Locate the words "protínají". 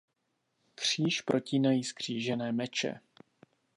1.21-1.83